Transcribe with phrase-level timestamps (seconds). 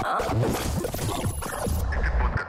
[0.00, 0.32] podcast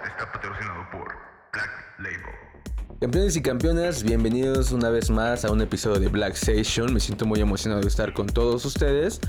[0.06, 1.08] está patrocinado por
[1.52, 3.00] Black Label.
[3.02, 6.94] Campeones y campeonas, bienvenidos una vez más a un episodio de Black Station.
[6.94, 9.20] Me siento muy emocionado de estar con todos ustedes.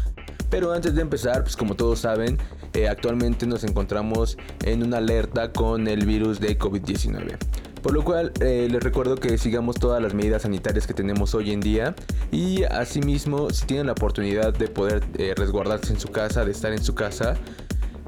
[0.51, 2.39] Pero antes de empezar, pues como todos saben,
[2.75, 7.39] eh, actualmente nos encontramos en una alerta con el virus de COVID-19.
[7.83, 11.51] Por lo cual eh, les recuerdo que sigamos todas las medidas sanitarias que tenemos hoy
[11.51, 11.97] en día
[12.31, 16.73] y asimismo si tienen la oportunidad de poder eh, resguardarse en su casa, de estar
[16.73, 17.35] en su casa,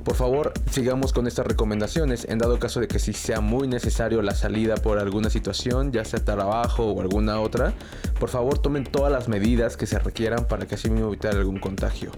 [0.04, 4.20] por favor, sigamos con estas recomendaciones en dado caso de que si sea muy necesario
[4.22, 7.72] la salida por alguna situación, ya sea trabajo o alguna otra,
[8.20, 11.58] por favor tomen todas las medidas que se requieran para que así mismo evitar algún
[11.58, 12.10] contagio.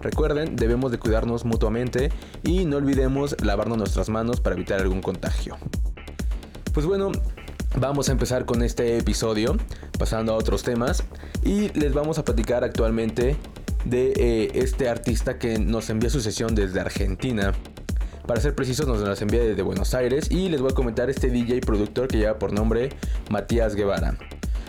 [0.00, 2.10] Recuerden, debemos de cuidarnos mutuamente
[2.42, 5.56] y no olvidemos lavarnos nuestras manos para evitar algún contagio.
[6.72, 7.12] Pues bueno,
[7.78, 9.56] vamos a empezar con este episodio,
[9.98, 11.04] pasando a otros temas,
[11.42, 13.36] y les vamos a platicar actualmente
[13.84, 17.52] de eh, este artista que nos envía su sesión desde Argentina.
[18.26, 21.28] Para ser precisos, nos las envía desde Buenos Aires y les voy a comentar este
[21.28, 22.90] DJ productor que lleva por nombre
[23.28, 24.16] Matías Guevara.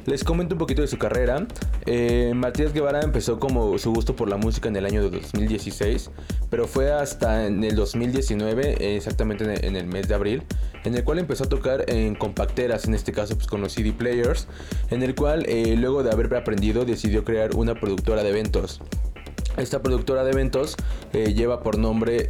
[0.06, 1.48] Les comento un poquito de su carrera.
[1.88, 6.12] Eh, Matías Guevara empezó como su gusto por la música en el año de 2016,
[6.52, 10.44] pero fue hasta en el 2019, exactamente en el mes de abril,
[10.84, 13.94] en el cual empezó a tocar en compacteras, en este caso pues con los CD
[13.94, 14.48] players,
[14.92, 18.82] en el cual eh, luego de haber aprendido decidió crear una productora de eventos.
[19.58, 20.76] Esta productora de eventos
[21.14, 22.30] eh, lleva por nombre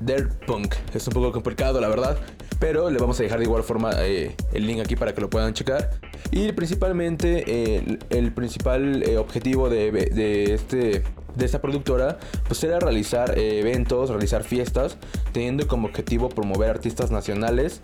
[0.00, 0.74] Dirt Punk.
[0.94, 2.18] Es un poco complicado, la verdad.
[2.60, 5.28] Pero le vamos a dejar de igual forma eh, el link aquí para que lo
[5.28, 5.90] puedan checar.
[6.30, 11.02] Y principalmente eh, el principal objetivo de, de, este,
[11.34, 14.96] de esta productora pues era realizar eventos, realizar fiestas,
[15.32, 17.80] teniendo como objetivo promover artistas nacionales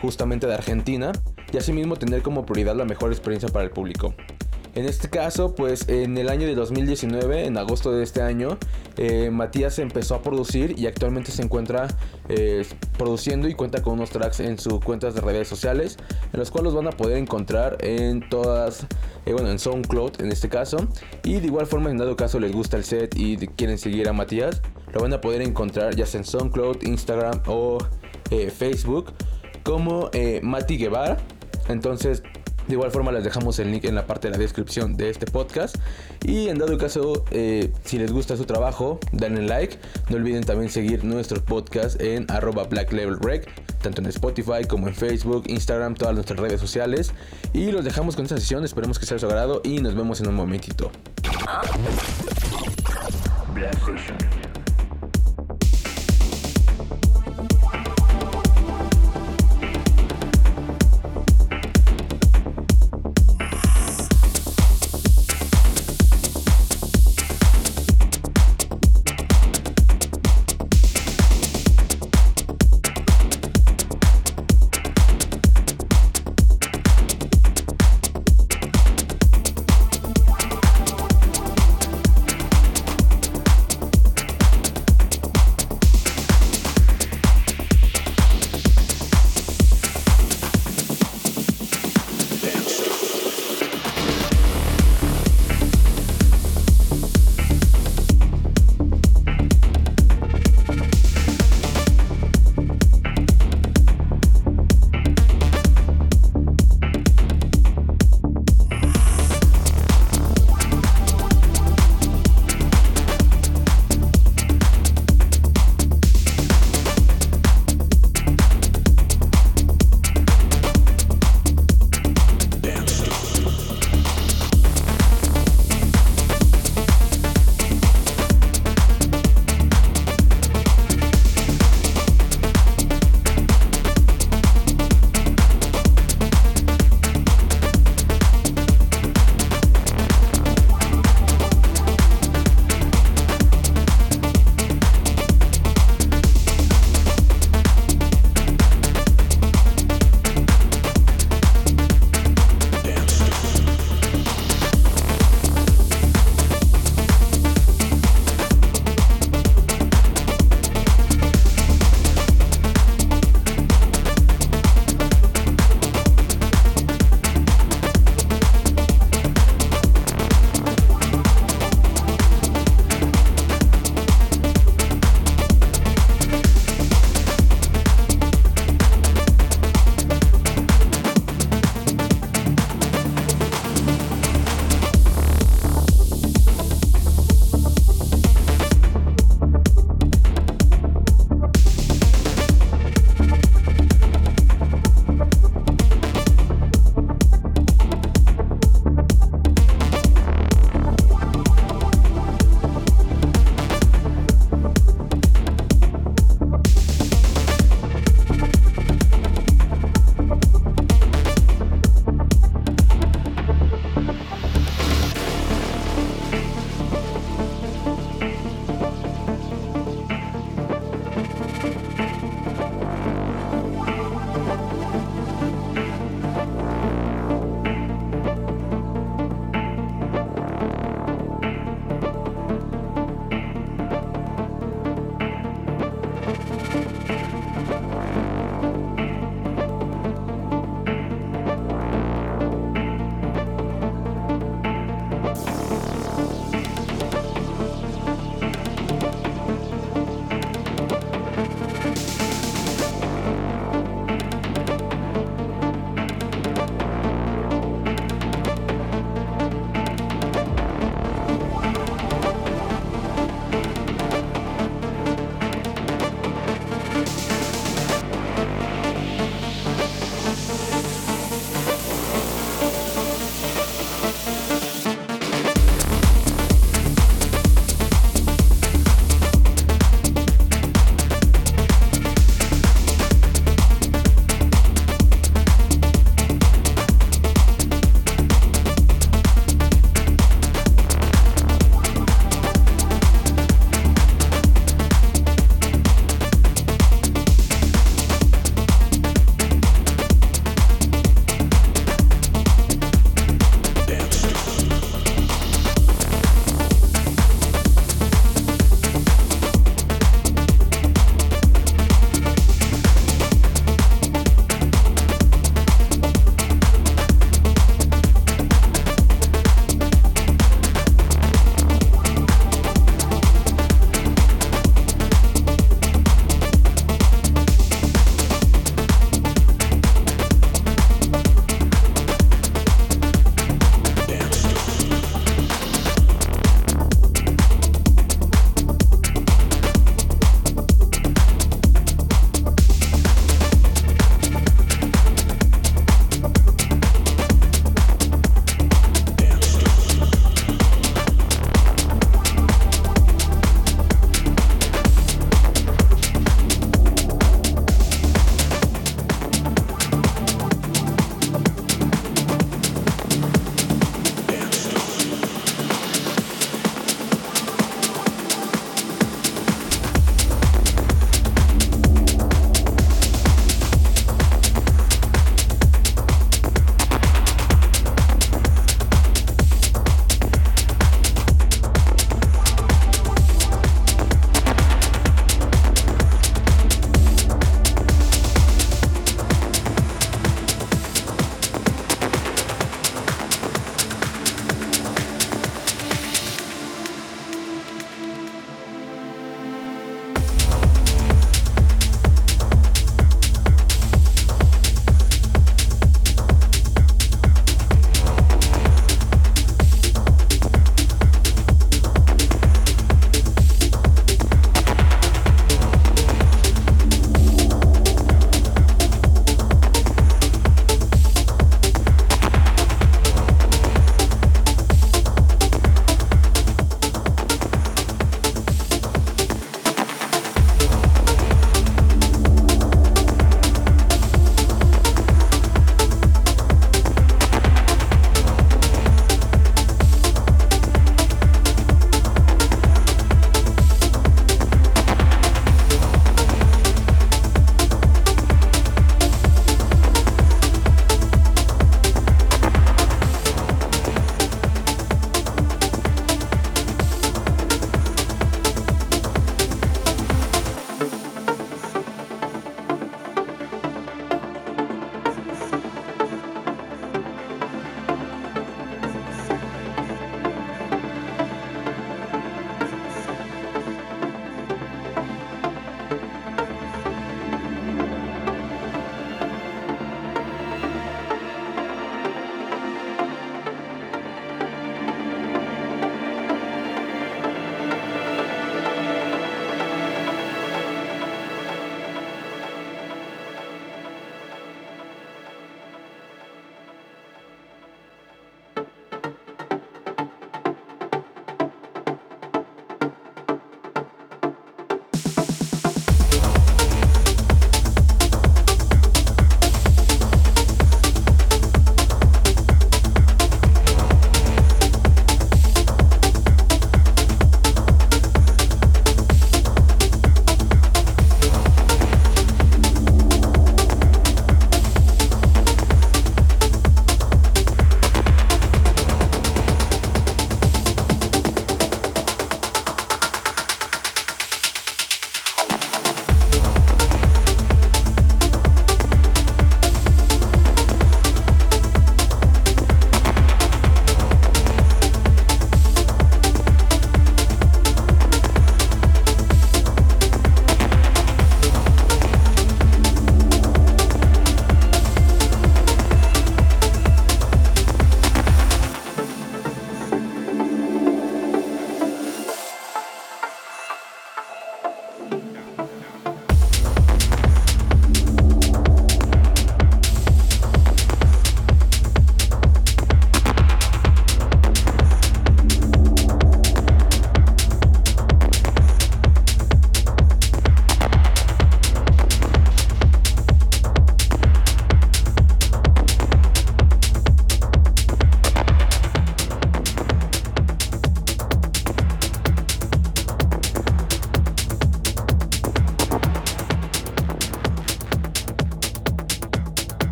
[0.00, 1.12] justamente de Argentina
[1.52, 4.14] y asimismo tener como prioridad la mejor experiencia para el público.
[4.74, 8.56] En este caso, pues en el año de 2019, en agosto de este año,
[8.96, 11.88] eh, Matías empezó a producir y actualmente se encuentra
[12.30, 12.64] eh,
[12.96, 15.98] produciendo y cuenta con unos tracks en sus cuentas de redes sociales,
[16.32, 18.86] en los cuales van a poder encontrar en todas,
[19.26, 20.88] eh, bueno, en SoundCloud en este caso.
[21.22, 24.14] Y de igual forma, en dado caso les gusta el set y quieren seguir a
[24.14, 24.62] Matías,
[24.94, 27.76] lo van a poder encontrar ya sea en SoundCloud, Instagram o
[28.56, 29.12] Facebook
[29.64, 30.10] como
[30.42, 31.18] Mati Guevara.
[31.68, 32.22] Entonces
[32.72, 35.26] de igual forma les dejamos el link en la parte de la descripción de este
[35.26, 35.76] podcast.
[36.24, 39.78] Y en dado caso, eh, si les gusta su trabajo, denle like.
[40.08, 43.46] No olviden también seguir nuestros podcasts en arroba Black Level Rec,
[43.82, 47.12] tanto en Spotify como en Facebook, Instagram, todas nuestras redes sociales.
[47.52, 50.22] Y los dejamos con esta sesión, esperemos que sea de su agrado y nos vemos
[50.22, 50.90] en un momentito.
[53.52, 53.76] Black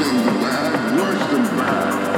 [0.00, 2.09] Worse than bad, worse than bad.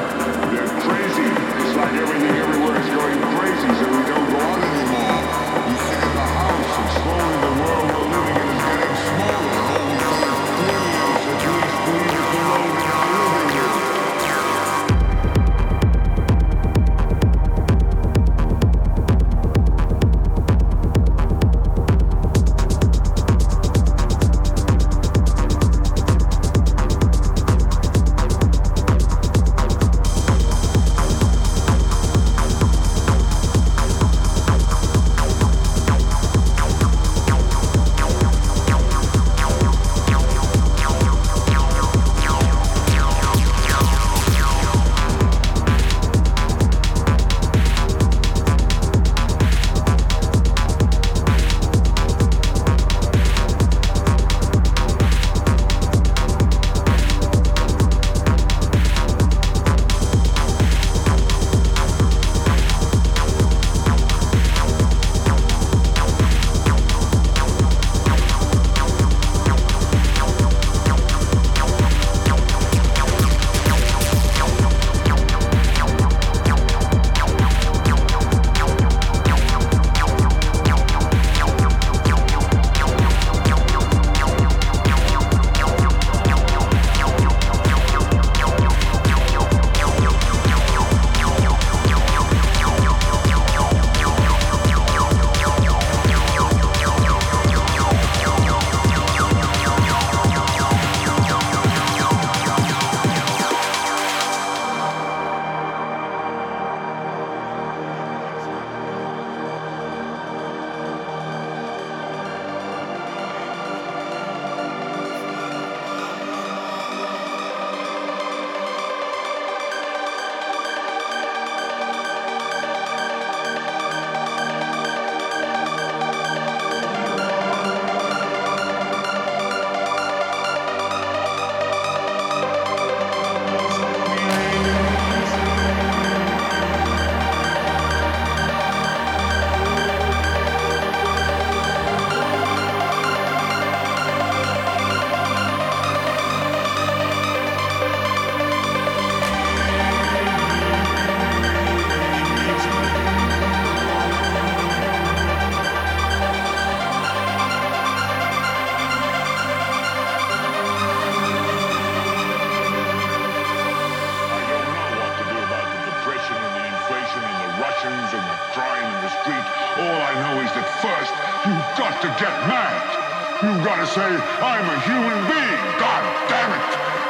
[172.22, 173.42] get mad.
[173.42, 175.62] You gotta say, I'm a human being.
[175.82, 176.64] God damn it.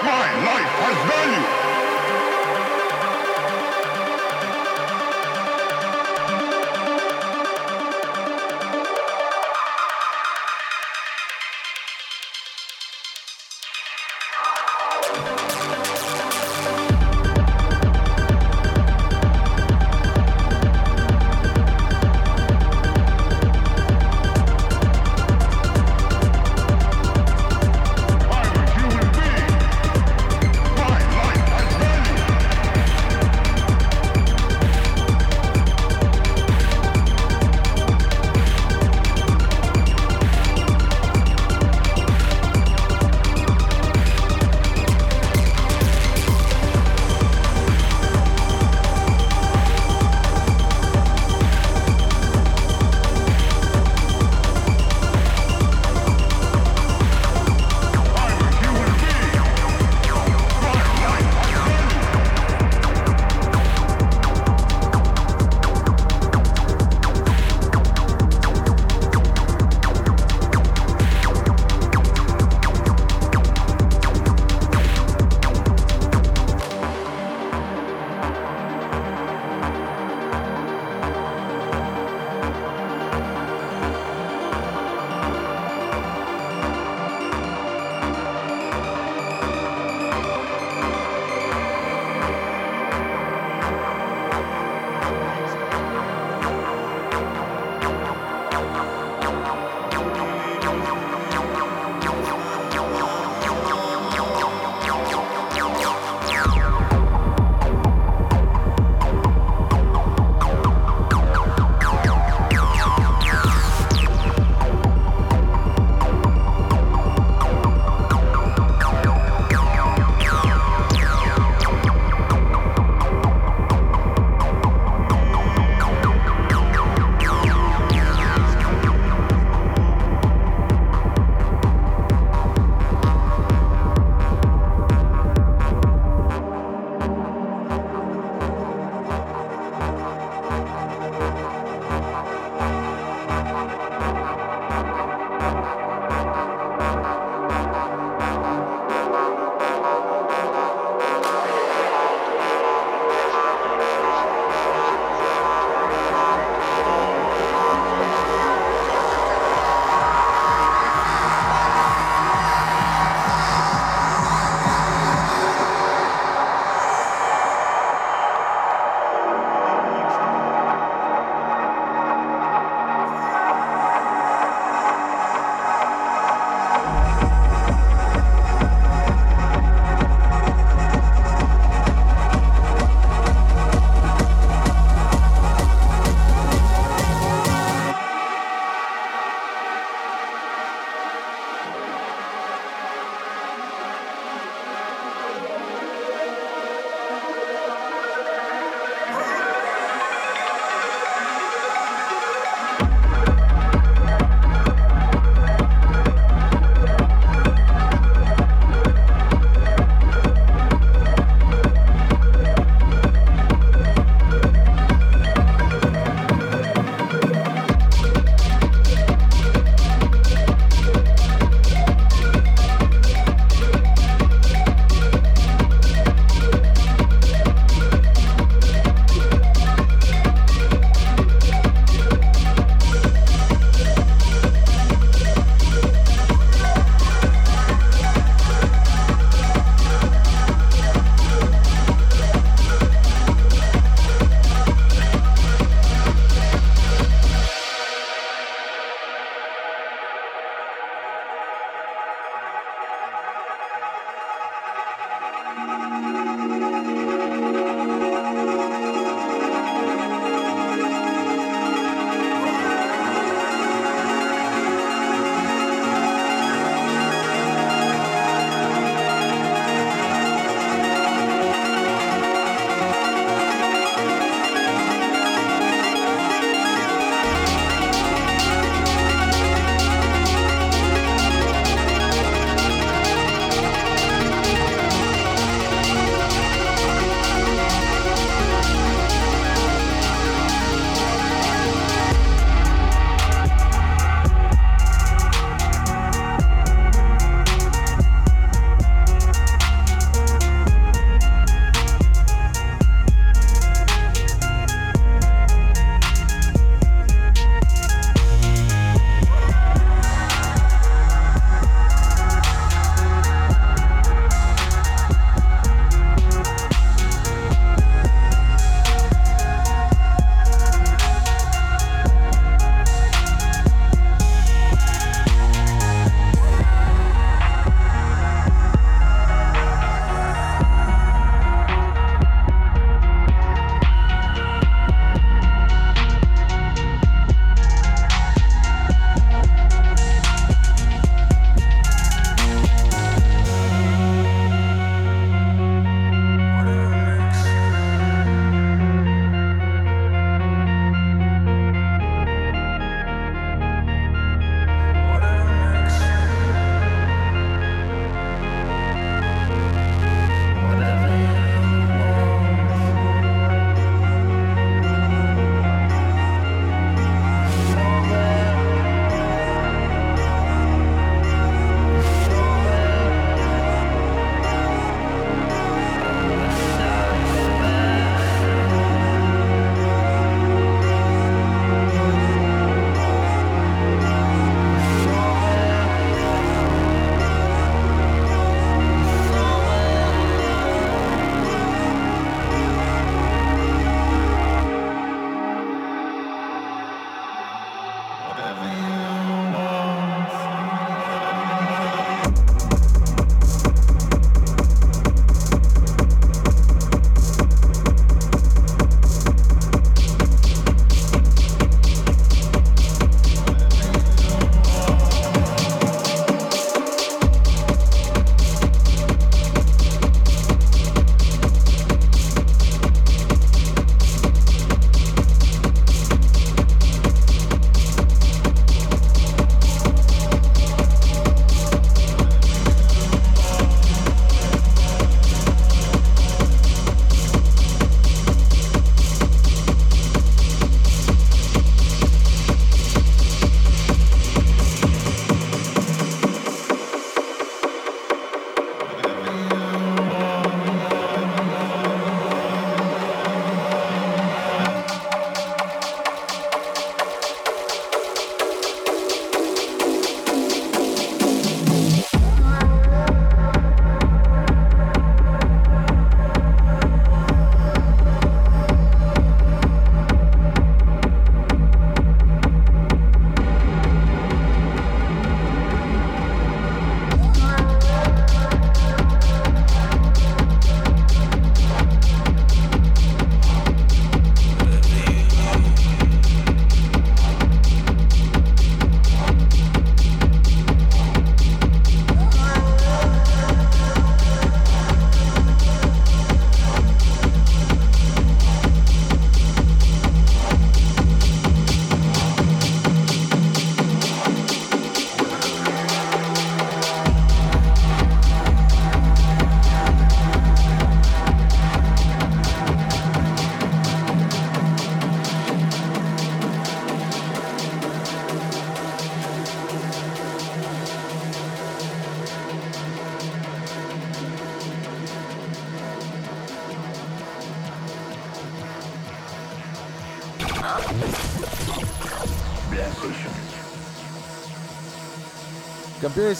[0.08, 1.51] My life has value.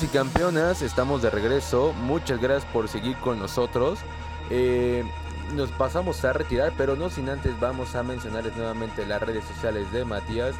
[0.00, 1.92] Y campeonas, estamos de regreso.
[1.92, 3.98] Muchas gracias por seguir con nosotros.
[4.48, 5.04] Eh,
[5.54, 9.92] nos pasamos a retirar, pero no sin antes vamos a mencionarles nuevamente las redes sociales
[9.92, 10.54] de Matías.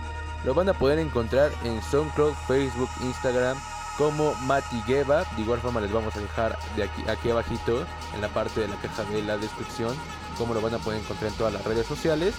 [0.45, 3.57] Lo van a poder encontrar en SoundCloud, Facebook, Instagram
[3.97, 5.25] como Mati Gueva.
[5.35, 8.69] De igual forma les vamos a dejar de aquí, aquí abajito en la parte de
[8.69, 9.97] la caja de la descripción
[10.37, 12.35] como lo van a poder encontrar en todas las redes sociales.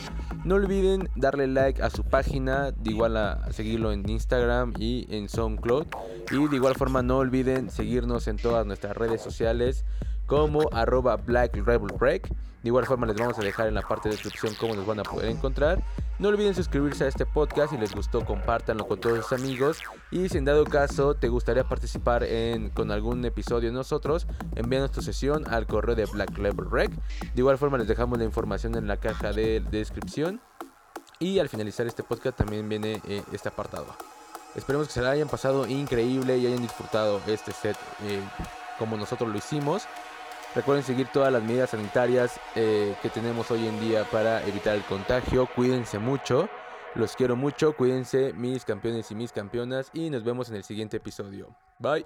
[0.45, 5.29] No olviden darle like a su página, de igual a seguirlo en Instagram y en
[5.29, 5.87] SoundCloud.
[6.31, 9.85] Y de igual forma no olviden seguirnos en todas nuestras redes sociales
[10.25, 12.29] como arroba Black Rebel Break.
[12.63, 15.01] De igual forma les vamos a dejar en la parte de descripción cómo nos van
[15.01, 15.83] a poder encontrar.
[16.17, 19.79] No olviden suscribirse a este podcast si les gustó, compártanlo con todos sus amigos.
[20.11, 24.91] Y si en dado caso te gustaría participar en, con algún episodio de nosotros, envíanos
[24.91, 26.91] tu sesión al correo de Black Rebel Break.
[26.91, 30.39] De igual forma les dejamos la información en la caja de, descripción.
[31.19, 33.87] Y al finalizar este podcast también viene eh, este apartado.
[34.55, 38.21] Esperemos que se la hayan pasado increíble y hayan disfrutado este set eh,
[38.79, 39.85] como nosotros lo hicimos.
[40.55, 44.83] Recuerden seguir todas las medidas sanitarias eh, que tenemos hoy en día para evitar el
[44.83, 45.47] contagio.
[45.47, 46.47] Cuídense mucho.
[46.93, 47.73] Los quiero mucho.
[47.73, 49.89] Cuídense mis campeones y mis campeonas.
[49.93, 51.55] Y nos vemos en el siguiente episodio.
[51.79, 52.05] Bye.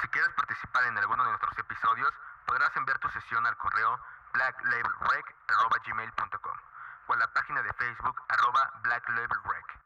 [0.00, 2.08] Si quieres participar en alguno de nuestros episodios,
[2.46, 4.00] podrás enviar tu sesión al correo
[4.32, 6.56] blacklabelrec.gmail.com
[7.08, 9.83] o a la página de Facebook arroba blacklabelrec.